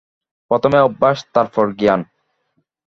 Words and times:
প্রথমে 0.51 0.79
অভ্যাস, 0.79 1.17
তারপর 1.35 1.65
জ্ঞান। 1.79 2.01